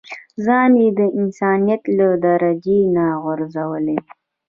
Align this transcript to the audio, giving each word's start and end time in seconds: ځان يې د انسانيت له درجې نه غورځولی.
ځان 0.45 0.71
يې 0.81 0.89
د 0.99 1.01
انسانيت 1.19 1.81
له 1.97 2.07
درجې 2.25 2.79
نه 2.95 3.05
غورځولی. 3.23 3.97